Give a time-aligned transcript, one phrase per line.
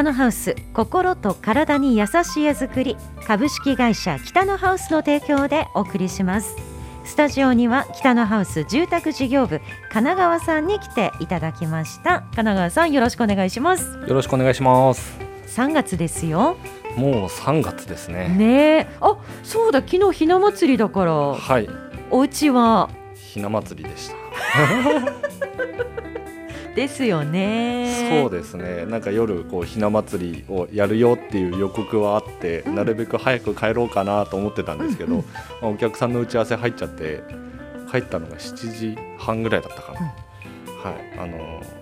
[0.00, 6.56] 北のハウス心と体に優しい絵作り株式会社北のハウスの提供でお送りします。
[7.04, 12.20] スタジオには北のハウス住宅事業部神奈川さんに来ていただきました。
[12.20, 13.98] 神奈川さんよろしくお願いします。
[14.08, 15.18] よろしくお願いします。
[15.48, 16.56] 3月ですよ。
[16.96, 18.28] もう3月ですね。
[18.28, 21.12] ねあそうだ昨日ひな祭りだから。
[21.12, 21.68] はい。
[22.10, 22.88] お家は？
[23.14, 24.16] ひな祭りでした
[26.74, 28.20] ですよね。
[28.22, 28.86] そうですね。
[28.86, 32.74] なんか夜こうひな祭りをやるよっていう予告はあって、うん。
[32.74, 35.20] なるべく早く帰ろうかなと思ってたんですけど、うん。
[35.20, 35.24] ま
[35.62, 37.22] あお客さんの打ち合わせ入っちゃって
[37.90, 41.18] 帰ったのが7時半ぐらいだったかな、はい。
[41.18, 41.80] あのー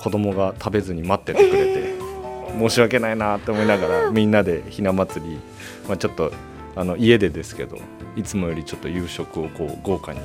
[0.00, 1.94] 子供が食べずに待っててくれて、
[2.58, 5.38] 申し訳ないなって思いながらみんなでひな祭り、
[5.86, 6.32] まあ、ちょっと
[6.74, 7.78] あの家でですけど
[8.16, 10.24] いつもよりちょっと夕食をこう豪華にし,、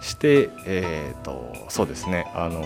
[0.00, 2.62] してえー、とそうですねあの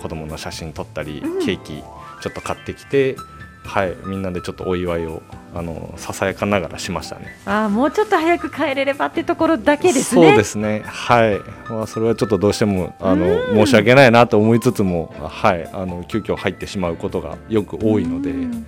[0.00, 1.82] 子供の写真撮ったり、うんケーキ
[2.22, 3.16] ちょっと買ってきて、
[3.64, 5.22] はい、みんなでちょっとお祝いを
[5.54, 7.34] あのささやかながらしましたね。
[7.46, 10.82] あもうちょっと早く帰れればってところだけですねそうですね。
[10.84, 11.40] はい。
[11.70, 18.66] まあそれはちょっとどうしてもあのうん申し訳ないなと思いつつも、はい、あの急遽入ってしまうことがよく多いので、うん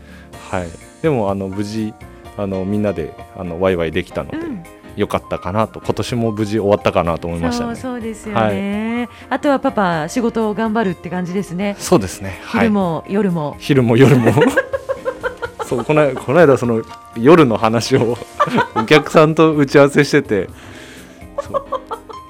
[0.51, 0.69] はい。
[1.03, 1.93] でもあの無事
[2.37, 4.65] あのみんなであのワイワイできたので、うん
[4.97, 7.77] よかったかなと今年も無事終わったかなと思いましたそうね。
[7.77, 12.41] そうですよね、あとはパパ仕事を頑張るって感じですねそうですね。
[12.45, 12.73] はい昼。
[12.73, 14.33] も夜も昼も夜も。
[15.67, 16.83] そうこの間この間その
[17.17, 18.19] 夜の話を
[18.75, 20.51] お客さんと打ち合わせしてて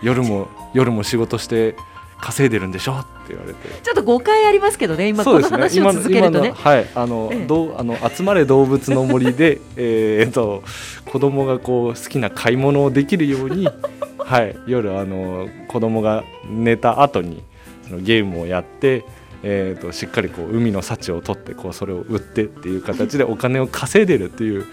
[0.03, 1.75] 夜も夜も仕事して
[2.23, 3.69] 稼いでるんでしょって言われて。
[3.83, 6.49] ちょっと誤解ありますけどね今この話を続けるとね。
[6.49, 7.47] 今のはいあの、ええ。
[7.47, 10.63] どうあの集まれ動物の森で えーっと
[11.05, 13.69] 子供がこう好きな買い物をできるように
[14.19, 17.43] はい夜あの子供が寝た後に
[17.89, 19.05] そのゲームをやって。
[19.45, 24.67] えー、としっかりこう海の幸を取ってこうそれを売ってっていう形でお金を稼いでるっていう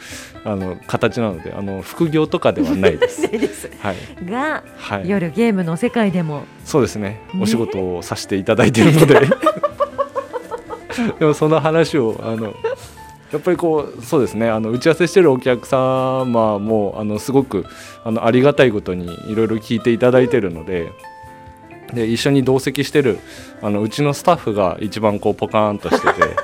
[0.45, 3.21] あの形なのであの副業とかではないです。
[3.29, 3.69] です。
[3.79, 6.43] はい、が、はい、夜ゲームの世界でも。
[6.63, 7.09] そうですね。
[7.09, 7.41] ね。
[7.41, 9.21] お仕事をさせていただいているので。
[11.19, 12.53] でもその話をあの
[13.31, 14.49] やっぱりこうそうですね。
[14.49, 16.25] あの打ち合わせしてるお客様
[16.59, 17.65] もあのすごく
[18.03, 20.91] あのありがたいことにいろいろ聞いていただいてるので
[21.93, 23.19] で一緒に同席してる
[23.61, 26.35] あのうちのスタッフが一番こうポカーンとしてて、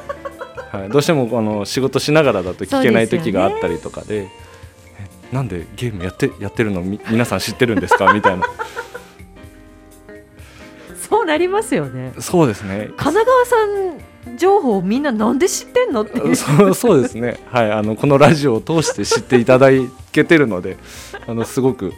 [0.78, 4.24] はい、どうしてもあの仕事しながらだと聞けない時があったりとかで。
[4.24, 4.30] え
[5.32, 6.82] なんでゲームやってやってるの？
[6.82, 8.14] み皆さん知ってるんですか？
[8.14, 8.46] みたいな。
[11.10, 12.14] そうなりますよね。
[12.20, 12.90] そうですね。
[12.96, 13.98] 神奈川さん
[14.38, 16.36] 情報みんななんで知ってんのっていう。
[16.36, 19.70] そう そうですね、はい、あのこのラジオを通して知っていただ
[20.12, 20.78] けてるので
[21.28, 21.94] あのすごく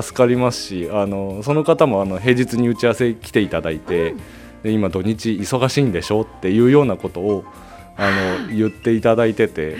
[0.00, 4.14] 助かりますしあのその方もあの平日に打ち合わせ来ていただいて、
[4.62, 7.44] で今土日忙しいんでしょっていうようなことを
[7.96, 8.10] あ
[8.48, 9.76] の言っていただいてて、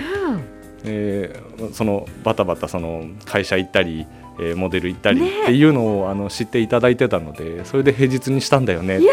[0.85, 4.07] えーそのバタバタその会社行ったり、
[4.41, 9.07] えーモデル行ったりねっていうのをあの知っていただいてたのでそれで平日にしたんだよねって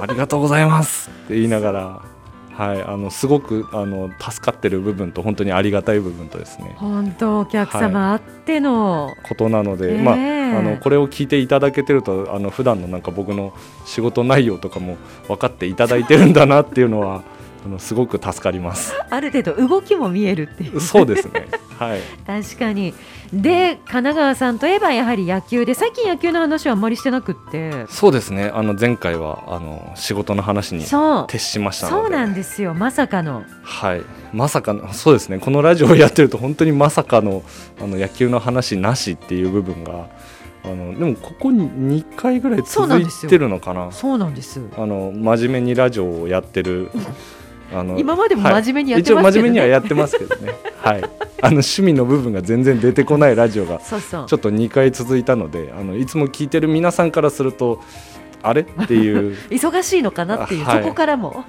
[0.00, 2.02] ありがとうございますって言いながら、
[2.52, 6.74] はい、あのすごくあの助かってる部分と本当にありがたい部分とですね。
[6.78, 10.02] 本当お客様あっての、ことなので、ねえ。
[10.02, 13.52] まあ、あのこれを聞いていただけてるとあの普段のなんか僕の
[13.84, 14.96] 仕事内容とかも
[15.28, 17.22] 分かっていただいてるんだなっていうのは
[17.66, 18.94] あのすごく助かります。
[19.10, 20.80] ある程度動きも見えるっていう。
[20.80, 21.48] そうですね、
[21.78, 22.00] はい。
[22.26, 22.94] 確かに。
[23.32, 27.86] で神奈川さんといえばやはり野球で最近野球の話はあんまりしてなくって。
[27.88, 28.50] そうですね。
[28.54, 31.26] あの前回はあの仕事の話にそう。
[31.28, 32.02] 徹しましたので。
[32.02, 32.74] そうなんですよ。
[32.74, 33.44] まさかの。
[33.62, 35.38] はい、まさかのそうですね。
[35.38, 37.42] このラジオをやってると本当にまさかの
[37.80, 40.08] あの野球の話なしっていう部分が
[40.64, 43.92] あのでもここに2回ぐらい続いてるのかな。
[43.92, 46.90] そうなんですあの真面目にラジオをやってる
[47.72, 48.62] あの今までもはい。
[48.62, 49.42] 真面目にやってますけどね。
[49.42, 50.54] 一応真面目にはやってますけどね。
[50.82, 50.98] はい。
[50.98, 57.80] あの趣味の部分が全然出てこないラジオがちょっと2回続いたのであのいつも聞いてる皆さんからすると
[58.48, 58.62] あれ？
[58.62, 59.36] っていう。
[59.50, 60.82] 忙しいのかなっていう、はい。
[60.82, 61.44] そこからも。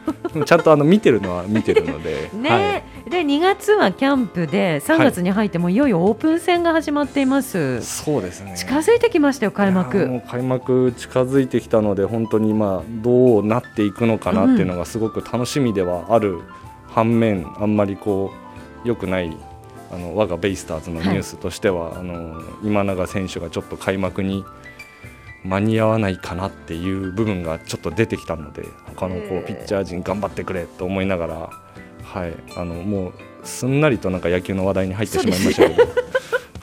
[0.46, 3.10] ちゃんとあの見てるのは見てるので、 ね、はい。
[3.10, 5.76] で2月はキャンプで3月に入ってもい。
[5.76, 8.54] よいよオープン戦が始まっています、そうですね。
[8.58, 10.08] 近づいてきましたよ開幕。
[10.08, 16.40] もう開幕近づいてきたので本当にまあどうなっていくのかなっていうのがすごく楽しみではある
[16.88, 18.32] 反面あんまりこ
[18.84, 19.36] う良くない
[19.92, 24.44] あの我がベイスターズのニュースとしては、あの今永選手がちょっと開幕に
[25.44, 28.64] 間に合わないかなっていう部分がちょっと出てきたので
[28.96, 31.50] 他のこうピッチャー陣頑張ってくれと思いながら、
[32.04, 33.14] はい、あのもう
[33.44, 35.84] すんなりとなんか野球の話題に入ってしまいましたけど。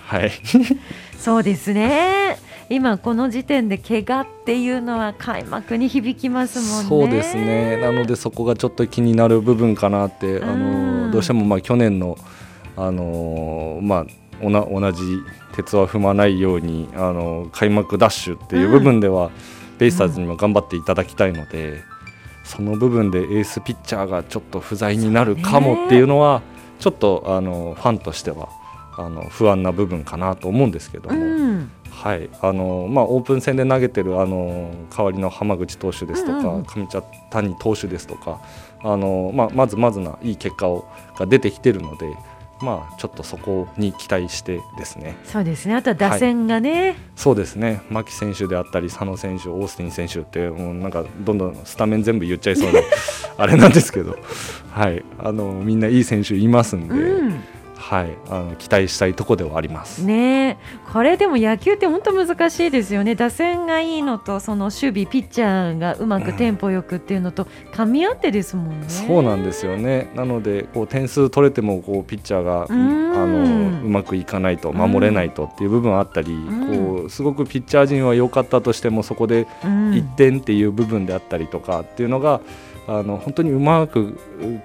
[0.07, 0.31] はい。
[1.19, 2.37] そうですね。
[2.71, 6.89] 今この時点で怪我っていうのは開幕に響きますもんね。
[6.89, 7.77] そうですね。
[7.79, 12.17] なのでそこがちょっと気になる部分かなって、あのどうしてもまあ去年の、
[12.77, 14.07] あのまあ、
[14.51, 15.19] 同じ
[15.55, 19.31] 鉄は踏まないように、あの開幕ダッシュっていう部分では、
[19.79, 21.83] ベイスターズにも頑張っていただきたいので、
[22.45, 26.43] その部分でエースピッチャーがちょっと不在になるかもっていうのは
[26.79, 28.49] ちょっとあのファンとしては
[28.97, 31.71] あの不安な部分かなと思うんですけども、うん。
[31.91, 32.29] はい。
[32.43, 36.65] あのまあ、オープン戦で投げてるあの代わりの浜口投手ですとか、うんうん。
[36.65, 38.41] 上茶谷投手ですとか
[38.83, 40.87] あの、まあ、まずまずないい結果を
[41.19, 42.07] が出てきてるので、
[42.61, 45.17] まあ、ちょっとそこに期待してですね。
[45.25, 45.75] そうですね。
[45.75, 47.83] あとは打線がね、そうですね。
[47.91, 52.81] 牧選手であったり佐野選手、オースティン選手ってもうなんかどんどんスタメン全部言っちゃいそうな
[53.37, 54.17] あれなんですけど、
[54.71, 57.41] はい、あのみんないい選手いますんで、うん
[57.77, 60.05] はい、あの期待したいところではあります。
[60.05, 60.57] ねえ。
[60.93, 63.15] これでも野球って本当難しいですよね。
[63.15, 68.87] 打線がいいのとその守備ピッチャーがうまくテンポよくっていうのと噛み合ってですもんね。
[68.89, 70.11] そうなんですよね。
[70.15, 73.05] なのでこう点数取れてもこうピッチャーがあん。
[73.15, 76.97] のうまくいかないと守れないとっていう部分あったり、ん。
[76.97, 79.91] こうすごくピッチャー陣は良かったとしてもそこでうん。
[79.93, 82.41] 1点っていう部分であったりとかっていうのが、
[82.87, 84.19] あの本当にうまく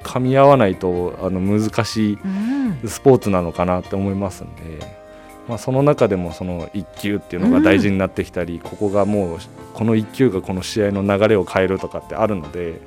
[0.03, 4.99] 噛み合わないとあの難しいうんスポーツなのかなって思いますんで。
[5.47, 9.39] まあ、その中でもその1球っていうのが大事になってきたり、ここがもう
[9.73, 12.79] この1球がこの試合の流れを変えるとかってあるので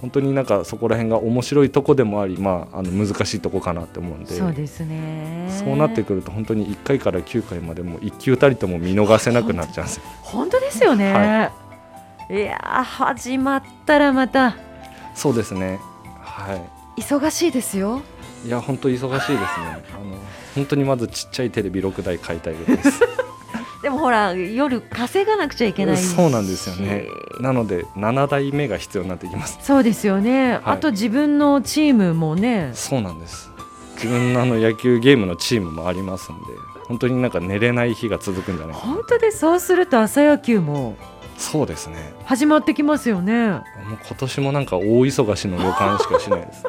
[0.00, 10.02] 本当になんかそこら辺が面白いとこでもあり、まあ、あの難しいとこかなって思うんでそうですねそうなってくると本当に1回から9回までも1球たりとも見逃せなくなっちゃうんですよ。
[10.22, 11.52] 本当ですよね。、は
[12.30, 14.56] いやー始まったらまた
[15.16, 15.80] そうですね
[16.20, 16.64] は
[16.96, 18.02] 忙しいですよ。
[18.44, 19.46] い、いや本当忙しいですね。
[19.92, 20.16] あの
[20.54, 23.00] 本当にまずちっちゃいテレビ6台買いたいぐらいです。
[23.82, 26.08] でもほら夜稼がなくちゃいけないし。
[26.08, 27.06] そうなんですよね。
[27.40, 29.58] なので7台目が必要になってきます。
[29.62, 32.70] そうですよね、あと自分のチームもね。
[32.74, 33.50] そうなんです。
[33.94, 36.42] 自分のあの野球ゲームのチームもありますんで
[36.88, 38.86] 本当になんか寝れない日が続くんじゃないか。
[38.86, 40.96] な本当でそうすると朝野球も。
[41.36, 42.12] そうですね。
[42.24, 43.48] 始まってきますよね。
[43.48, 43.62] もう
[44.06, 46.64] 今年もなんか大忙しの予感しかしないです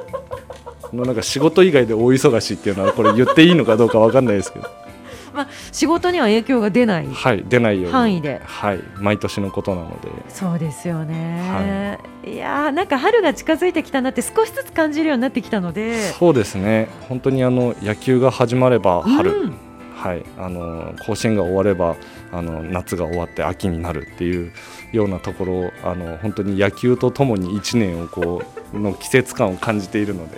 [0.92, 4.70] もうなんか仕事以外で大忙しっていうのはこれ言っていいのかどうかわかんないですけど。
[5.34, 7.08] まあ仕事には影響が出ない。
[7.08, 7.92] はい出ないように。
[7.92, 8.42] 範囲で。
[8.44, 10.10] はい毎年のことなので。
[10.28, 16.12] そうですよね、い、やーなんか春が近づいてきたなって少しずつ感じるようになってきたので。
[16.12, 16.90] そうですね。
[17.08, 19.54] 本当にあの野球が始まれば春、うん。
[20.02, 21.96] はい、あの甲子園が終われば
[22.32, 24.52] あの夏が終わって秋になるっていう
[24.92, 28.42] ようなところをあの本当に野球とともに1年をこ
[28.74, 30.38] うの季節感を感じているので、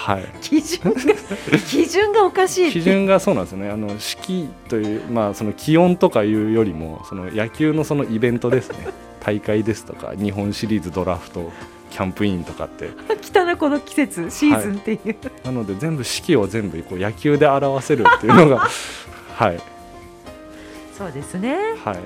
[0.00, 1.00] はい、基準が
[1.68, 3.68] 基準がおかしい基準がそうなんですよね。
[3.68, 8.88] あの四季という、まあ、その気温とかいうよりもその野球のそのイベントですね。
[9.20, 11.52] 大会ですとか日本シリーズドラフト
[11.90, 12.88] キャンプインとかって。
[13.20, 18.66] 来たなこの季節シーズンっていう、なので全部四季を全部こう野球で表せるっていうのが
[19.36, 19.60] はい。
[20.96, 21.58] そうですね。
[21.84, 21.98] はい。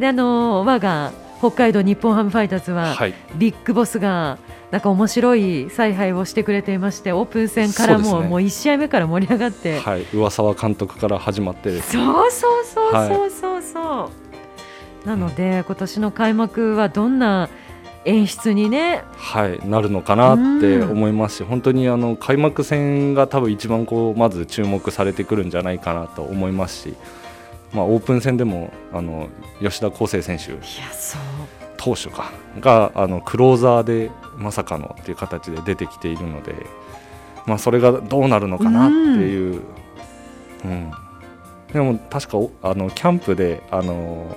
[0.00, 1.10] であの我が
[1.40, 3.14] 北海道日本ハムファイターズは、はい。
[3.36, 4.38] ビッグボスが
[4.70, 8.28] なんか面白い采配をしてくれていましてオープン戦からも,、そうね。
[8.28, 10.06] もう1試合目から盛り上がって、はい。
[10.12, 14.10] 上沢監督から始まってそうそうそうはいそうそうそ
[15.04, 17.48] う、なので今年の開幕はどんな
[18.04, 26.94] 演出にねはい、なるのかなって思いますし、本当にあの開幕戦が多分一番こうまず注目されてくるんじゃないかなと思いますし、
[27.72, 29.28] まあ、オープン戦でもあの
[29.60, 30.54] 吉田康生選手。
[31.76, 32.32] 投手か。
[32.60, 36.54] があのクローザーでまさかのっていう形で出てきているので、
[37.46, 39.62] まあ、それがどうなるのかなっていう、
[40.64, 40.90] うん。
[41.72, 44.36] でも確かおあのキャンプであの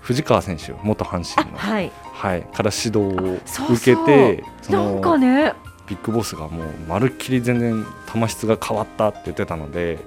[0.00, 1.92] 藤川選手元阪あ神の、はい。
[2.12, 3.38] はい、から指導を
[3.74, 5.52] 受けてそのなんかね。
[5.88, 9.98] ビッグボスがもうまるっきり全然球質が変わったって言ってたので、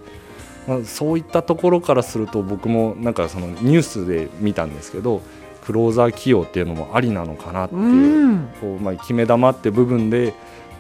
[0.68, 5.22] まあ、そういったところからすると僕もなんかそのニュースで見たんですけど
[5.64, 8.50] クローザー起用っていうのもありなのかなっていう,、うん。
[8.60, 10.34] こうまあ、決め球って部分で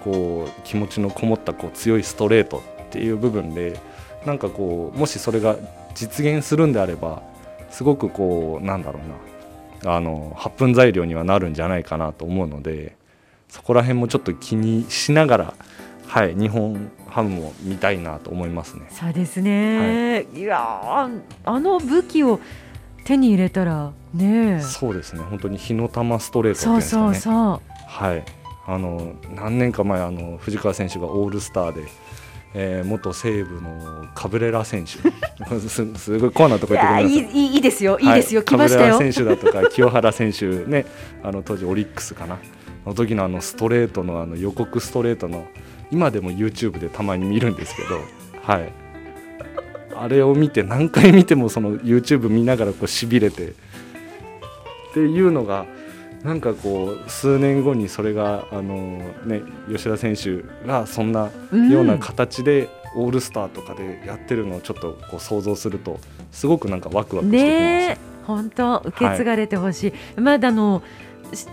[0.03, 3.79] こう気持ちのこもったこう強いストレートっていう部分で
[4.25, 5.55] なんかこうもしそれが
[5.93, 7.21] 実現するんであれば
[7.69, 8.99] すごくこうなんだろ
[9.83, 12.95] うなあの発奮材料にはなるんじゃないかなと思うので
[13.49, 15.53] そこら辺もちょっと気にしながら、
[16.07, 18.87] はい、日本ハムも見たいなと思いますね。
[18.89, 22.39] そうですね、い、やーあの武器を
[23.03, 25.21] 手に入れたらねそうですね。
[25.21, 27.15] 本当に火の玉ストレートっていうんですかね。
[27.15, 27.61] そうそうそう。
[27.85, 28.23] はい、
[28.65, 31.83] あの何年か前あの藤川選手がオールスターで
[32.53, 34.91] えー、元西武のカブレラ選手。
[35.59, 37.97] すすごいコアなところ言っていやいいいいですよ。
[37.99, 38.93] いいですよ、はい、来ましたよ。
[38.93, 40.85] カブレラ選手だとか清原選手ね。
[41.23, 42.37] あの当時オリックスかな
[42.85, 45.45] の時のあのストレートのあの予告ストレートの
[45.91, 48.01] 今でも YouTube でたまに見るんですけど
[48.41, 48.71] はい。
[49.95, 53.49] あれを見て何回見てもその YouTube 見ながらこうしびれて。
[54.91, 55.65] っていうのが
[56.23, 61.29] なんかこう数年後にそれがあの、ね、吉田選手がそんな
[61.71, 65.99] ような形でオールスターとかでやってるのをちょっとこう想像すると
[66.31, 67.51] すごくなんかワクワクしてきます。
[67.51, 67.97] ね
[68.27, 70.83] 本当受け継がれてほしい、はい、まだあの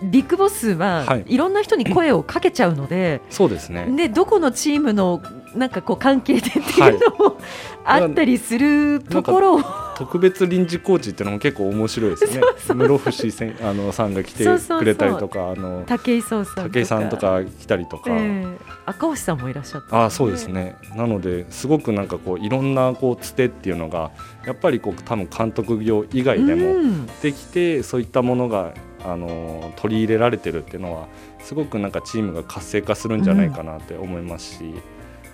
[0.02, 1.37] ビッグボスはい。
[1.37, 3.87] ろんな人に声をかけちゃうので、 そうですね。
[3.97, 5.23] でどこのチームの
[5.54, 7.37] なんかこう関係でっていうのも、
[7.85, 9.88] あったりするところを。
[9.99, 12.40] 特別臨時コーチっていうのも結構面白いですね。
[12.68, 18.56] 室伏せんあのさんが来てくれたりとかあの武井壮さん武井さんとか来たりとか、えー、
[18.87, 20.76] 赤星さんもいらっしゃった、ね、あそうですね。
[20.94, 24.12] なのですごくなんかこういろんなこうつてっていうのが
[24.47, 26.76] やっぱりこう多分監督業以外でも
[27.20, 28.75] できて、うん、そういったものが
[29.05, 31.07] あの取り入れられてるっていうのは
[31.40, 34.75] すごくなんかチームが活性化するんじゃないかなって思いますし、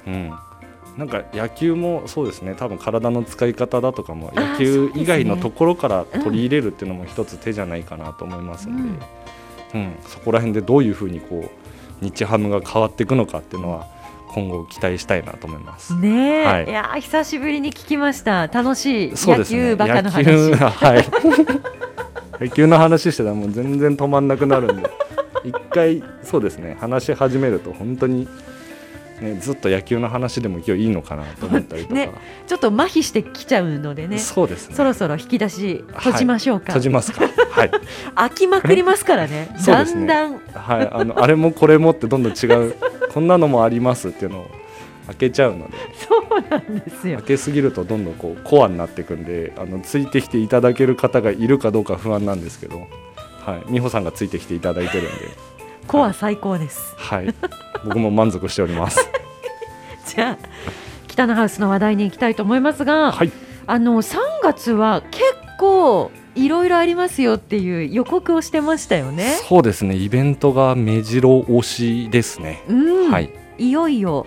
[0.06, 0.33] うん、うん、
[0.97, 2.54] なんか野球もそうですね。
[2.56, 8.83] 多分体の使い方だとかも野球以外のところから取り入れるっていうのも一つ手じゃないかなと思いますので、
[9.75, 11.50] うん、うん、そこら辺でどういうふうにこ
[12.02, 13.87] う日ハムが変わっていくのかっていうのは
[14.28, 15.94] 今後期待したいなと思います。
[15.97, 18.49] ねはい、いや久しぶりに聞きました。
[18.49, 19.12] 楽しい。
[19.14, 20.26] 野球バカの話。
[20.26, 21.04] ね、はい
[22.44, 24.90] 野球の話してたらもう全然止まんなくなるんで。
[25.44, 26.76] 一回そうですね。
[26.80, 28.26] 話し始めると本当に、
[29.20, 32.10] ね、ずっと野球の話でも今日いいのかなと思ったりとか、ね、
[32.46, 34.18] ちょっと麻痺してきちゃうのでね。
[34.18, 34.74] そうですね。
[34.74, 37.28] そろそろ引き出し閉じましょうか、はい、閉じますか。
[37.50, 37.70] はい。
[38.16, 39.54] 飽きまくりますから ね。
[39.66, 40.88] だんだん、はい。
[40.90, 42.74] あのあれもこれもってどんどん違う。
[43.12, 44.50] こんなのもありますっていうのを
[45.06, 45.76] 開けちゃうので。
[46.08, 47.18] そうなんですよ。
[47.18, 52.87] 開けすぎるとどんどんこうコアになっていくんであのついてきていただける方がいるかどうか不安なんですけど、
[53.44, 55.54] はい、美穂さんがついてきていただいてるんで。
[55.87, 57.34] コア最高です、はい、はい、
[57.84, 59.08] 僕も満足しております。
[60.06, 60.49] じゃあ
[61.08, 63.30] 北のハウスの話題に行きたいと思いますが、はい、
[63.66, 65.23] あの3月は結
[65.58, 69.37] 構いろいろありますよっていう予告をしてましたよね。
[69.49, 69.94] そうですね。
[69.94, 72.62] イベントが目白押しですね。
[72.68, 72.73] う
[73.08, 73.30] ん、はい。
[73.58, 74.26] いよいよ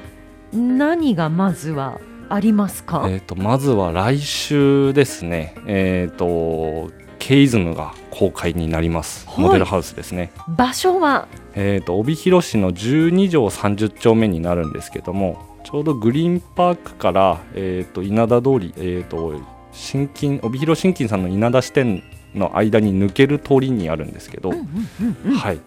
[0.53, 1.99] 何がまずは
[2.29, 10.31] ありますか、えーと、まずは来週ですね、えーと、ケイズムが公開になります、はい、モデルハウスですね。
[10.47, 19.33] 場所は、えーと、帯広市の12条30丁目になるんですけどもちょうどグリーンパークから、えー、と稲田通り、えー、と
[19.73, 25.59] 新金帯広新金さんの稲田支店の間に抜ける通りにあるんですけど、はい。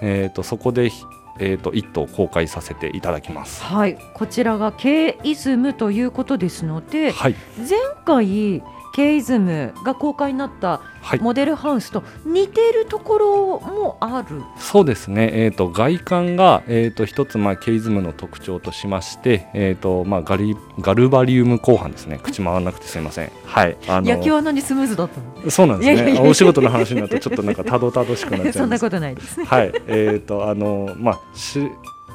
[0.00, 0.90] えー、とそこで
[1.38, 3.62] えーと、一頭公開させていただきます。
[3.62, 8.62] はい、こちらが K イズムということですので、はい、前回
[8.98, 10.80] K イズムが公開になった
[11.20, 22.18] モデルハウスと似ているところもある、はい、そうですね、えーと、外観が、えーと、一つ、まあ、ケイズムの特徴としまして、えーとまあ、ガリガルバリウム後半ですね。
[22.20, 26.18] 口回らなくてすみません、はい、あの野球は何スムーズだったのそうなんですね。
[26.18, 29.72] お仕事の話になるとちょっとなんかたどたどしくなっちゃう そんなことないです、はい。
[29.86, 31.70] えーとあのまあ、し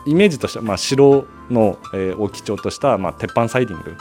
[0.06, 3.98] イメージとしては、まあ、城の、えー、を基調とした、まあ、鉄板サイディング、うん、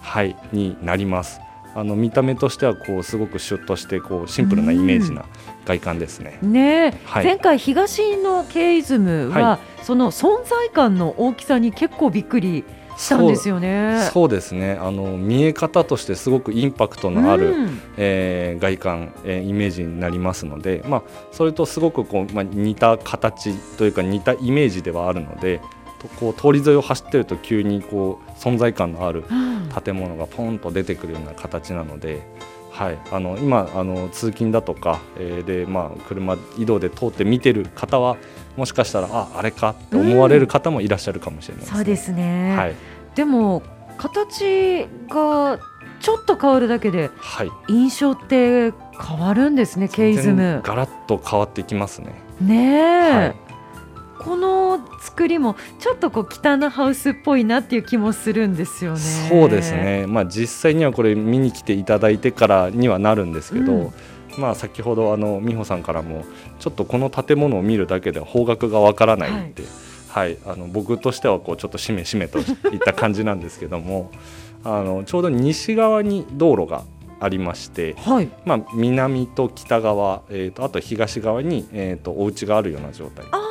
[0.00, 1.40] はい、になります。
[1.74, 5.24] あの見た目としてはこうすごくシュッとしてこうシンプルなイメージな
[5.64, 6.38] 外観ですね。
[6.42, 12.64] ね、はい、前回東のケイズムは、はい、その存在感の大きさに結構びっくり
[12.96, 14.08] したんですよね。
[14.12, 14.78] そうですね。
[14.80, 25.60] あの見え方としてすごくインパクトのある、うん、えー、外観、えー、イメージになりますので、まあそれとすごくこうまあ似た形というか似たイメージではあるので。
[26.08, 29.24] こう通り沿いを走ってると急にこう存在感のある
[29.84, 32.22] 建物がポンと出てくるような形なので、
[32.70, 38.16] はい、あの今あの通勤だとか、えー、でまあ、車移動で通って見てる方は
[38.56, 39.70] もしかしたらああれか？
[39.70, 41.76] って思われる方もいらっしゃるかもしれないですね。
[41.76, 42.74] そうですね、はい、
[43.14, 43.62] でも
[43.98, 45.58] 形が
[46.00, 50.62] ちょっと変わるだけで、はい、印象って変わるんですね、ケイズム。
[50.64, 52.14] ガラッと変わってきますね。
[52.40, 53.49] ねえ、はい
[54.24, 58.98] この作りもちょっとこう北のハウスっぽいなっていう気もするんですよね。
[58.98, 60.06] そうですね。
[60.06, 63.92] まあ実際にはこれ見に来ていただいてからにはなるんですけど、うん、
[64.38, 66.24] まあ先ほどあの美穂さんからも
[66.58, 69.62] ちょっとこの建物を見るだけで方角がわからないって、
[70.08, 72.44] はい、はい、あの僕としてはこうちょっとしめしめといっ
[72.78, 74.10] た感じなんですけども、
[74.64, 76.84] あのちょうど西側に道路が
[77.20, 83.26] ありまして、はい、まあ南と北側、えーと、あと東側にえっ、ー、とお家があるような状態。
[83.30, 83.49] あ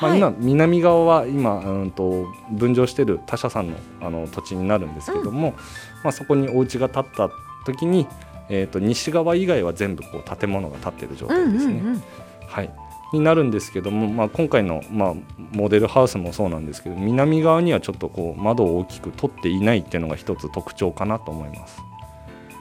[0.00, 5.54] まあ、はい今南側は今うんと分譲している他社さんのあの土地になるんですけども、
[6.04, 7.30] まあ、そこにお家が建った
[7.64, 8.06] 時に、
[8.48, 11.80] えー、と西側以外は全部こう建物が建っている状態ですね。
[11.80, 12.02] うん。
[12.46, 12.70] はい、
[13.12, 15.14] になるんですけども、まあ、今回の、まあ、
[15.52, 21.82] モデルハウスもそうなんですけど南側にはちょっとこう窓を大きく取っていないっていうのが一つ特徴かなと思います。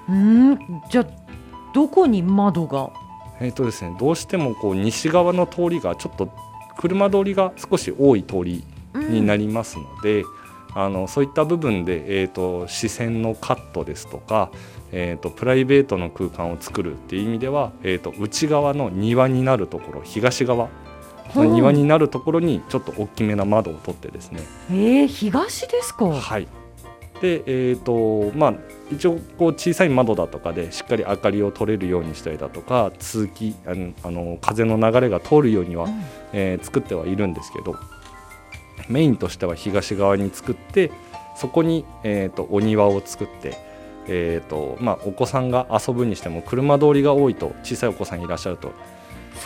[0.10, 0.60] うん。
[0.90, 1.06] じゃあ
[1.74, 2.90] どこに窓が？
[3.42, 6.30] えーとですね、どうしてもこう西側の通りがちょっと
[6.78, 8.64] 車通りが少し多い通り
[8.96, 10.24] になりますので、
[10.74, 14.52] あのそういった部分で、えー、と視線のカットですとか、
[14.92, 20.68] えー、とプライベートの空間を作るっていう意味では、えー、と内側の庭になるところ東側
[21.34, 26.06] の庭になるところにちょっと大きめな窓を取ってですね、えー、東ですか？
[26.08, 26.48] はい
[27.26, 28.54] でえーとまあ、
[28.92, 36.04] 一応こう小さい窓だとかでしっかり明かりを取れるようにしたりだとか通気あのあの風の流れが通るようには、うん。
[36.34, 37.76] えー作ってはいるんですけど
[38.90, 40.92] メインとしては東側に作って
[41.36, 43.58] そこに、えー、とお庭を作って、
[44.08, 48.72] えーとまあ、お子さんが遊ぶにしても車通りが多いと小さいお子さんいらっしゃると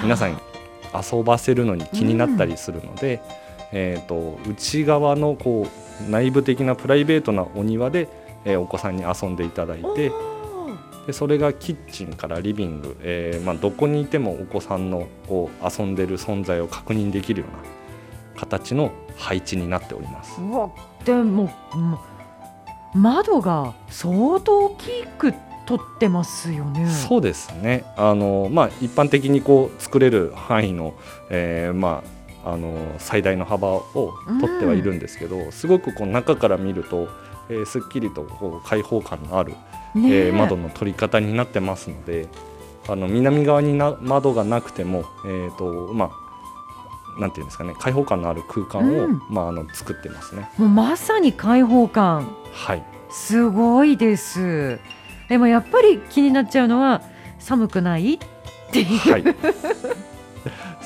[0.02, 0.40] 皆さん
[0.94, 3.22] 遊ばせるのに気になったりするので、
[3.72, 8.08] えー、と内側のこう内部的なプライベートなお庭で、
[8.46, 10.12] えーお子さんに遊んでいただいて
[11.08, 20.40] でそれがキッチンからリビング、えーまあ、どこにいてもお子さんのこう遊んでる存在を確認できるような形の配置になっております。
[21.04, 22.00] でもま
[22.94, 25.34] 窓が相当大きく
[25.66, 26.90] 取ってますよね。
[26.90, 30.94] そうですねあの、まあ、一般的にこう作れる範囲の,、
[31.30, 32.10] えーまあ、
[32.46, 37.10] あの最大の幅を取ってはいるんですけど、すごくこう中から見ると、
[37.50, 39.54] えーすっきりとこう開放感のある、
[39.96, 42.28] ねええー窓の取り方になってますので
[42.88, 46.12] あの南側にな窓がなくても、えーとま
[47.18, 50.50] あ、なんていうんですかね開放感のある空間を、うんまあ、あの作ってますね。
[50.58, 54.80] もうまさに開放感はいすごいです。
[55.30, 57.02] でもやっぱり気になっちゃうのは
[57.40, 58.18] 寒くないっ
[58.72, 59.12] ていう。
[59.12, 59.24] はい、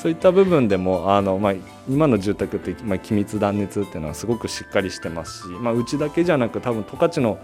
[0.04, 1.54] そういった部分でもあの、まあ、
[1.88, 7.40] 今の住宅って、まあ、気密断熱っていうのはすごくしっかりしてますし、まあ、うちだけじゃなく多分十勝の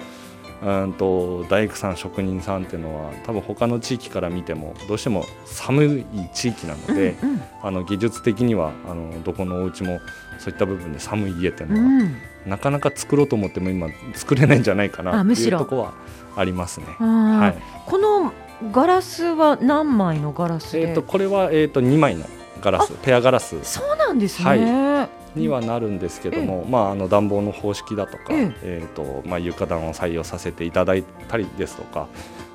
[0.62, 7.42] うんと大工さん職人さんっていうのは多分他の地域から見てもどうしても寒い地域なので、うんうん。
[7.64, 10.02] あの技術的にはあのどこのお家も
[10.38, 15.60] そういった部分で寒い家っていうのは、うんなかなか作ろうと思っても今作れないんじゃないかなってあむしろ。
[15.60, 15.94] いうところは
[16.36, 16.86] ありますね。
[16.98, 17.62] はい。
[17.86, 18.34] この
[18.72, 22.26] ガラスは何枚のガラスで、えー、とこれは、えー、と2枚の
[22.62, 23.64] ガラスペアガラス。
[23.64, 24.46] そうなんですね。
[24.46, 25.10] はい。
[25.40, 28.84] にはなるんですけども、まあ、あの暖房の方式だとか、ええ。
[28.84, 32.08] ーとまあ、床暖を採用させていただいたりですとか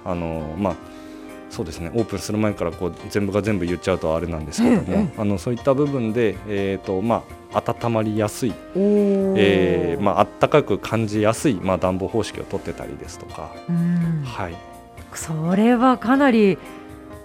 [0.05, 0.75] あの、まあ、
[1.51, 5.15] そうですねオープンする前からこう全部が全部言っちゃうとあれなんですけども、ええ。
[5.17, 14.25] あのそういった部分で、えーとまあ、温まりやすい、えーまあ暖かく感じやすい、まあ、暖房方式を取ってたりですとか、うん。
[14.25, 14.57] はい、
[15.15, 16.59] それはかなり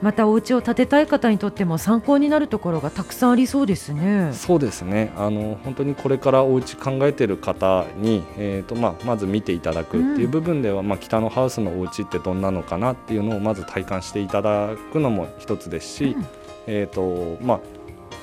[0.01, 4.31] またお家を建てたい方にとっても参考になるところがたくさんありそうですね。
[4.33, 5.11] そうですね。
[5.17, 16.25] あの本当にこれからお家考えている方に、えーとまあ、まず見ていただくっていう部分では、まあ、北のハウスのお家ってどんなのかなっていうのをまず体感していただくのも一つですし、うん。
[16.67, 17.59] えーとまあ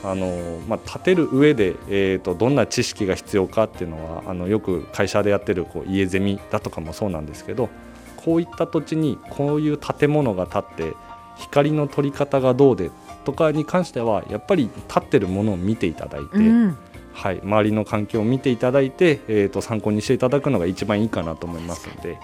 [0.05, 7.71] あのまあ、建てる上で、えー、とどんな知識が必要かっていうのはあのよく会社でやってるこう家ゼミだとかもそうなんですけど
[8.17, 10.95] こういった土地にこういう建物が建って
[11.37, 12.91] 光の取り方がどうで
[13.25, 16.79] とかに関してはやっぱり立ってるものを見ていただいて、うん。
[17.13, 22.19] はい、周りの環境を見ていただいて、えー、と参考にしていただくのが一番いいかなと思いますので、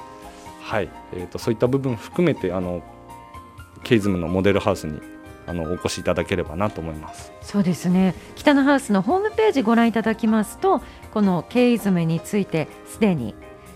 [0.61, 2.83] はいえー、とそういった部分含めてあの
[3.85, 5.01] ケイズムのモデルハウスに
[5.47, 7.33] あのお越しいただければなと思います。
[7.41, 8.15] そうですね。
[8.37, 13.35] 北のハウスのホームページご覧いただきますとこのケイズムについてすでに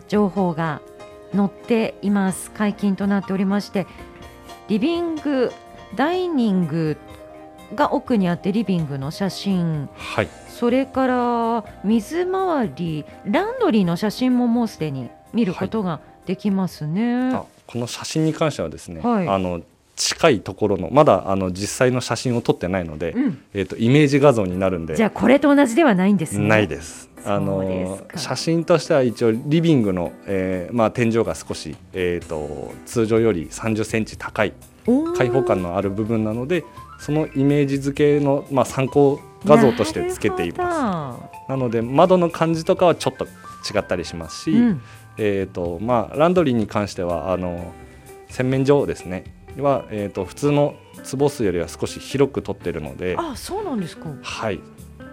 [0.08, 0.82] 情報が
[1.34, 2.50] 載っています。
[2.50, 3.86] 解禁となっておりまして
[4.68, 5.52] リビング
[5.94, 6.96] ダイニング
[7.74, 9.88] が奥にあってリビングの写真。
[9.96, 17.32] はい、それから水回りランドリーの写真ももうすでに見ることができますね。
[17.32, 19.28] あこの写真に関してはですね、はい。
[19.28, 19.62] あの
[19.96, 26.46] 近いところのまだあの実際の写真を撮ってないので、うん、えー、とイメージ画像になるんでじゃあこれと同じではないんですね。
[26.46, 27.10] ないです。
[27.24, 34.52] あのか写真としては一応リビングの、えーまあ、天井が少し、えー、と通常より30センチ高い
[35.16, 36.64] 開放感のある部分なので
[37.00, 41.50] そのイメージ付けの、まあ、参考画像としてつけていますす。
[41.50, 44.80] なので窓の感じとかはちょっと違ったりしますし、うん
[45.18, 47.72] えーとまあ、ランドリーに関してはあの
[48.28, 49.24] 洗面所ですね
[49.60, 50.74] は、えー、と普通の
[51.18, 54.08] 壺数よりは少し広く取ってるので、あそうなんですか。
[54.22, 54.60] はい。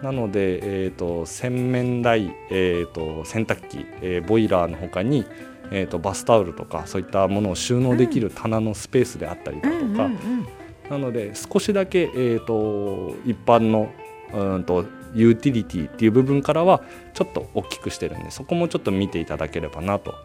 [0.01, 5.25] なので、えーと、洗面台、えーと、洗濯機、えー、ボイラーのほかに、
[5.71, 10.09] えーと、バスタオルとかそういったものを収納できる棚のスペースであったりだとか、
[10.89, 13.91] なので少しだけ、えー、と一般の
[14.33, 20.15] うんとユーティリティっていう部分からはちょっと大きくしてるんでそこもちょっと見ていただければなと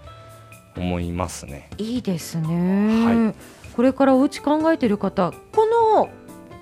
[0.76, 1.70] 思いますね。
[1.76, 3.34] いいですね、はい、
[3.78, 6.10] これからお家考えてる方この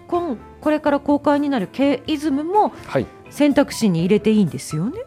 [0.06, 2.74] ここれから公開になる K イズムも
[3.30, 4.98] 選択肢に入れていいんですよね？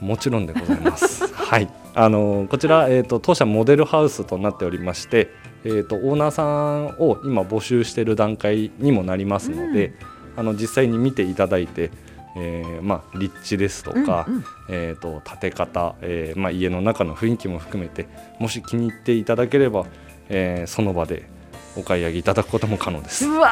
[0.00, 1.26] もちろんでございます。
[1.34, 5.28] はい、あのこちら、えーと、当社モデルハウスとなっておりまして、
[5.64, 9.94] えーと、オーナーさんを今募集している段階にもなりますので、うん、
[10.36, 11.90] あの実際に見ていただいて、
[12.36, 18.06] えーまあ、立地ですとか、うんうん、えーと、建て方、えーまあ、家の中の雰囲気も含めて
[18.38, 19.84] もし気に入っていただければ、
[20.28, 21.34] えー、その場で
[21.76, 23.26] お買い上げいただくことも可能です。
[23.26, 23.50] うわ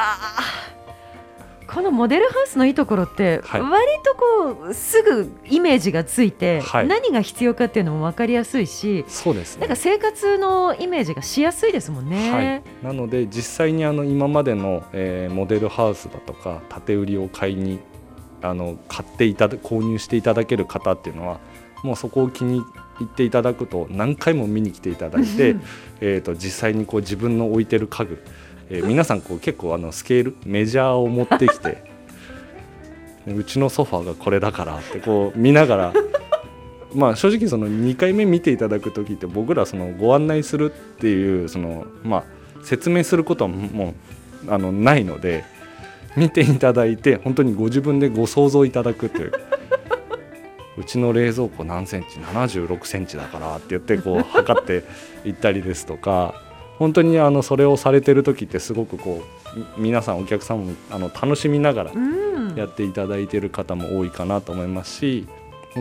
[1.67, 12.31] このモデルハウスのいいところって、はい、割とこうすぐイメージがついて、はい、何が必要かっていうのも分かりやすいしそうです、ね、なんか生活のイメージがしやすいですもんね。
[12.31, 17.79] はい、なので実際にあの今までの、えー、モデルハウスだとか建て売りを買いに
[18.41, 21.39] あの買っていただ購入していただける方っていうのは
[21.83, 22.61] もうそこを気に
[22.95, 25.55] 入っていただくと何回も見に来ていただいて
[26.01, 28.23] えと実際にこう自分の置いてる家具、
[28.69, 31.83] えー、皆さんこう結構あのスケールメジャーを持ってきて
[33.27, 35.93] うちのソファーがこれだからってこう見ながら
[36.93, 42.23] まあ正直その2回目見ていただく時って僕らそのご案内するっていうそのまあ
[42.63, 43.93] 説明することはも
[44.47, 45.43] うあのないので
[46.15, 49.31] 見ていただいて本当にご自分でご想像いただくという
[50.77, 54.83] うちの冷蔵庫何センチ？76センチだからって言ってこう 測って
[55.27, 56.33] いったりですとか
[56.77, 59.23] 本当にあのそれをされてる時ってすごくこ
[59.77, 61.91] う皆さんお客さんもあの楽しみながら
[62.55, 65.27] やっていただいてる方も多いかなと思いますし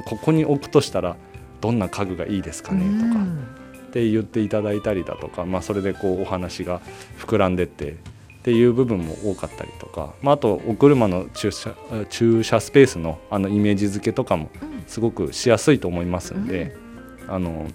[0.05, 1.17] ここに置くとしたら
[1.61, 6.81] どんな家具がいいですかねとかって言っていただいたりだとか、まあ、それでこうお話が
[7.19, 7.97] 膨らんでって
[8.45, 11.75] っていう部分も多かったりとか、まあ、あとお車の駐車
[12.11, 14.51] 駐車スペースのあのイメージ付けとかも
[14.87, 16.77] すごくしやすいと思いますんで、
[17.23, 17.69] うん、あの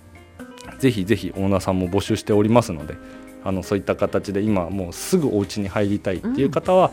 [0.77, 2.97] ぜひぜひオーナーさんも募集しておりますので
[3.43, 6.91] あのそういった形で今もうすぐお家に入りたいっていう方は、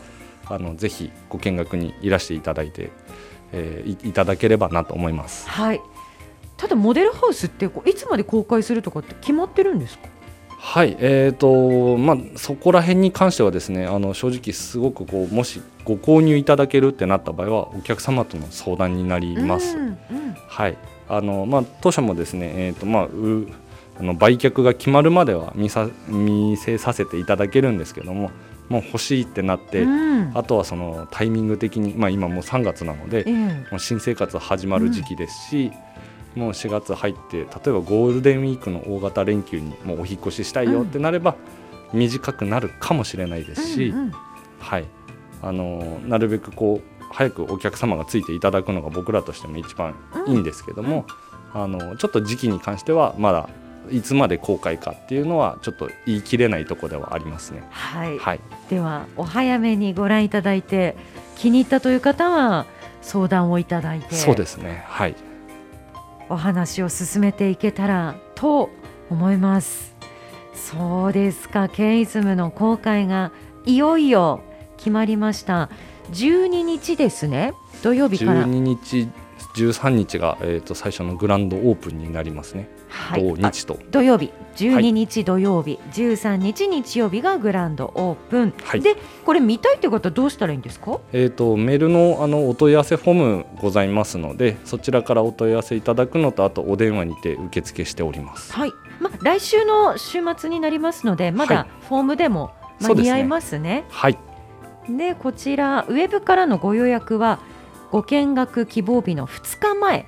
[0.49, 2.89] うん、あのぜひご見学にいらしていただいて、
[3.51, 5.47] えー、いただければなと思います。
[5.47, 5.81] はい。
[6.57, 10.07] ただモデルハウスっていつまで公開するとかって決まってるんですか？
[10.59, 19.77] はいえーとまあ、そこら辺に関してはですねあの正直すごくこうもしご購入いただけるってなった場合はお客様との相談になります。
[19.77, 19.97] うんうん、
[20.47, 23.47] はいあのまあ、当社もですね、えーとまあ、う
[23.97, 28.31] あの売却が決まるまでは見さ見せさせていただけるんですけども
[28.67, 35.86] もう欲しいってなって、うん、あとはそのタイミング的に、まあ、今もう3月なので、うん、もう新生活始まる時期ですし、うん
[36.37, 41.35] もう4月入って例えばゴールデンウィークの大型連休にもうお引越ししたいよってなれば、
[41.93, 44.11] 短くなるかもしれないですし、うんうん、
[44.59, 44.85] はい、
[45.41, 49.95] あのなるべくこう早くお客様がついていただくのが僕らとしても一番
[50.27, 51.05] いいんですけども、
[51.55, 53.49] うん、あのちょっと時期に関してはまだ
[53.89, 57.63] いつまで公開かっていうのはちょっと言い切れないところではありますね。
[57.69, 60.95] はい、はい、ではお早めにご覧いただいて
[61.37, 62.65] 気に入ったという方は
[63.01, 64.15] 相談をいただいて。
[64.15, 64.83] そうですね。
[64.87, 65.15] はい
[66.29, 68.69] お話を進めていけたらと
[69.09, 69.95] 思います。
[70.53, 71.69] そうですか。
[71.69, 73.31] ケイズムの公開が
[73.65, 74.41] いよいよ
[74.77, 75.69] 決まりました。
[76.11, 77.53] 12日ですね。
[77.83, 78.45] 土曜日から。
[78.45, 79.09] 12日
[79.63, 83.79] 13日が、えーと、最初のグランドオープンになりますね、はい、土日と。
[83.91, 84.31] 土曜日。
[84.57, 98.51] 12日土曜日、はい、13日日曜日がグランドオープン、はい、でこれ見たいという方どうしたらいいんですか、えーと、メールのあのお問い合わせフォームございますのでそちらからお問い合わせいただくのとあとお電話にて受付しております。
[98.51, 98.73] はい。
[98.99, 103.85] まあ、来週の週末になりますのでまだフォームでも間に合いますね。
[103.89, 104.17] はい、
[104.89, 107.39] でこちらウェブからのご予約は
[107.91, 110.05] ご見学希望日の2日前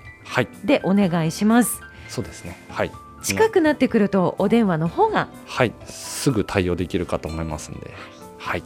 [0.65, 1.81] でお願いします。
[1.81, 2.57] はい、そうですね。
[2.69, 2.91] はい。
[3.23, 7.91] 近くなってくるとお電話の方がはいすぐ対応できるかと思いますんで、
[8.37, 8.63] はい。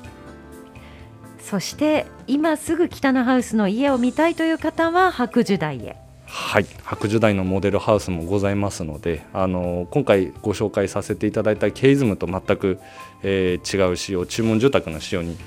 [1.40, 5.98] そして今すぐ北のハウスの家を見たいという方は白樹台へ。
[6.26, 12.80] はい白樹台のモデルハウスもございますのであの今回ご紹介させていただいたケイズムと全く、
[13.22, 15.38] えー、違う仕様注文住宅の仕様に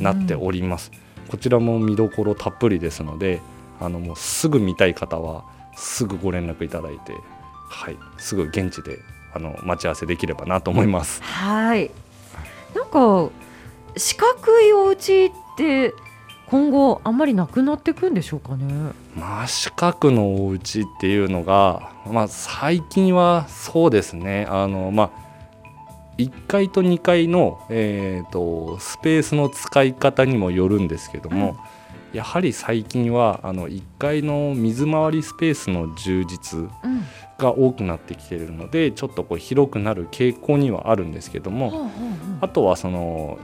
[0.00, 0.90] なっております。
[1.32, 3.40] こちらも見どころたっぷりですので
[3.80, 7.14] あのもうすぐ見たい方はすぐご連絡いただいて、
[7.70, 8.98] はい、すぐ現地で
[9.32, 11.22] あの待ち合わせできればなと思います。
[11.22, 11.90] はい
[12.74, 13.30] なんか
[13.96, 15.94] 四角いお家って
[16.48, 18.92] 今後あんまりなくなっていくんでしょうかね？
[19.16, 25.10] 真四角のお家っていうのが、まあ、最近はそうですねあの、まあ、
[26.22, 31.56] 1階と2階の、えーと、スペースの使い方にもよるんですけども、
[32.12, 36.68] うん、やはり最近はあの1階の水回りスペースの充実
[37.38, 41.86] が多くなってきているので、うん、ちょっとこう広くなる傾向にはあるんですけども、うんうんう。
[41.86, 41.90] ん、
[42.40, 43.38] あとはその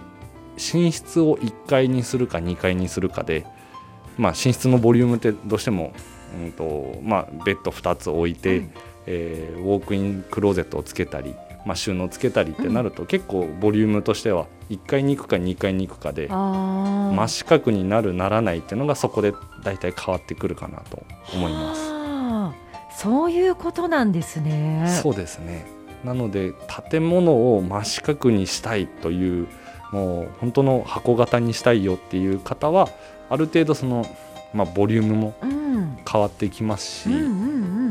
[0.56, 3.46] 寝室を1階にするか2階にするかで、
[4.16, 5.92] まあ、寝室のボリュームってどうしても、
[6.42, 8.70] うんとまあ、ベッド2つ置いて、うん、
[9.06, 19.32] えー、ウォークインクローゼットをつけたりまあ、収納つけたりってなると、結構ボリュームとしては1階に行くか2階に行くかで真四角になるならないっていうのがそこで
[19.64, 21.02] 大体変わってくるかなと
[21.34, 23.02] 思います。
[23.02, 24.86] そういうことなんですね。
[25.02, 25.66] そうですね。
[26.04, 26.52] なので
[26.90, 29.48] 建物を真四角にしたいという
[29.92, 32.88] もう本当の箱型にしたいよっていう方は
[33.30, 34.04] ある程度その、
[34.52, 35.34] まあ、ボリュームも
[36.10, 37.10] 変わってきますし、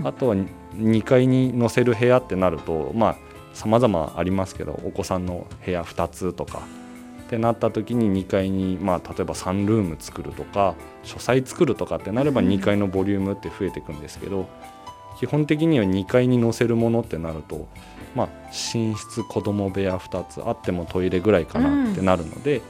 [0.04, 0.36] あとは
[0.76, 3.16] 2階に載せる部屋ってなるとまあ
[3.58, 6.62] 様々ありますけどお子さんの部屋2つとか
[7.26, 14.48] ってなった時に2階に、まあ、例えばサンルーム作るとか書斎作るとかってなれば2階のボリュームって増えていくんですけど
[15.20, 17.68] 基本的には2階に載せるものってなると、
[18.16, 22.62] まあ、寝室子供部屋2つあってもトイレぐらいかなってなるので。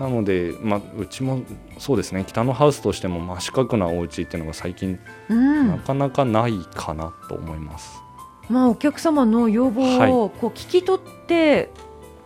[0.00, 1.42] なので、まあ、うちも
[1.78, 8.04] そうですね北のハウスとしても真四角なお家っていうのが最近、なかなかないかなと思います。
[8.48, 11.70] まあ、お客様の要望をこう聞き取って、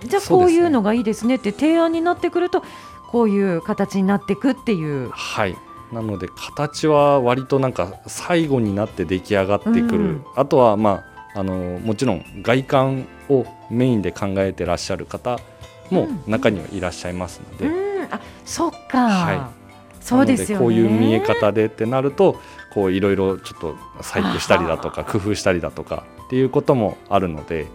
[0.01, 2.63] はい、じゃあこういうのがいいですねって提案になってくると
[3.11, 5.11] こういう形になっていくっていう。
[5.11, 5.57] はい。
[5.93, 11.03] なので形は割となんか最後になって出来上がってくる、うん、あとはま
[11.35, 15.39] ああのもちろん外観をメインで考えてらっしゃる方
[15.91, 18.03] も中にはいらっしゃいますので、うん。
[18.03, 19.41] うん、あそっか、はい、
[20.05, 22.39] そうですよ、ね、こういう見え方でってなると
[22.73, 27.67] こういろいろちょっと細工したりだとか工夫したりだとかっていうこともあるので、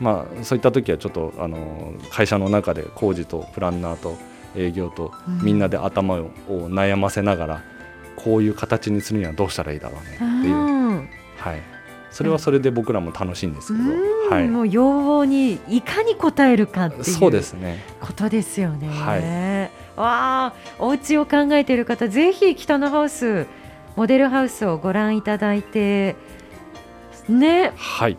[0.00, 4.16] まあ、そういった時はちょっとあの会社の中で工事とプランナーと
[4.54, 7.62] 営業とみんなで頭を悩ませながら、
[8.16, 11.62] こういう形にするにはどうしたらいいだろうねっていう、はい、
[12.10, 13.82] それはそれで僕らも楽しいんですけ
[14.30, 17.84] ど、はい、もう要望にいかに応えるかっていうそうですね。
[18.00, 18.88] ことですよね。
[18.88, 23.46] はい、わあお家を考えている方ぜひ北のハウス
[23.96, 26.16] モデルハウスをご覧いただいて
[27.28, 28.16] ね、はい、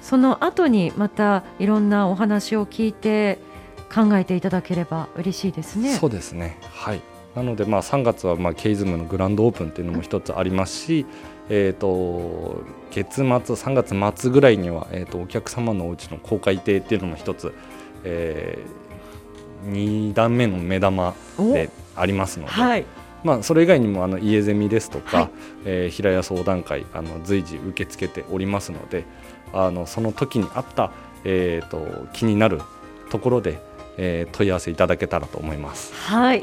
[0.00, 3.38] その後にまたいろんなお話を聞いて
[3.92, 5.94] 考えていただければ嬉しいですね。
[5.94, 6.58] そうですね。
[6.72, 7.00] はい。
[7.34, 11.06] なので、まあ、3月はまあケイズムのグランドオープンっていうのも一つありますし、
[11.48, 17.54] えーと、月末3月末ぐらいには、えーと、お客様のお家の公開亭っていうのも一つ、
[18.04, 22.84] えー、2段目の目玉でありますので、はい、
[23.24, 25.30] まあ、それ以外にもあの家ゼミですとか、はい、
[25.64, 29.04] えー、平屋相談会あの随時受け付けておりますので
[29.52, 30.92] あのその時にあった、
[31.24, 32.60] えーと、気になる
[33.10, 33.60] ところで、
[33.96, 35.94] えー、問い合わせいただけたらと思います。
[35.94, 36.42] はい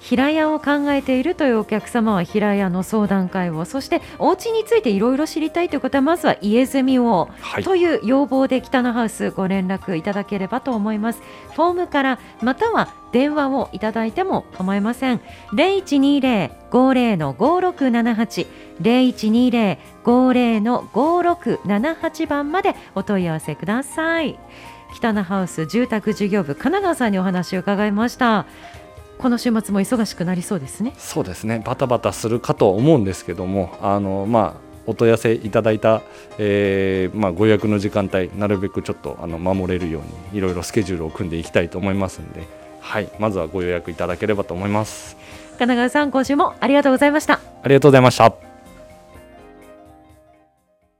[0.00, 11.20] 平屋を考えているというお客様は平屋の相談会をそしてお家についていろいろ知りたいという方はまずは家ゼミを、はい、という要望で北のハウスご連絡いただければと思います。
[11.54, 15.20] フォームからまたは電話をいただいても構いません。
[15.52, 18.46] 0120-50の5678
[18.80, 24.38] 0120-50の5678番までお問い合わせください。
[24.94, 28.46] 北のハウス住宅事業部神奈川さんにお話を伺いました
[29.20, 30.94] この週末も忙しくなりそうですね。
[30.96, 31.62] そうですね。
[31.64, 36.02] バタバタするかとは思うんですけども、あのまあお問い合わせいただいた、
[36.38, 42.46] えー、まあ、ご予約の時間帯なるべくちょっとあの守れるようにいろいろスケジュールを組んでいきたいと思いますので、
[42.80, 45.16] はい、まずはご予約いただければと思います。
[45.58, 47.40] 神奈川さん今週もありがとうございました。
[47.62, 48.49] ありがとうございました。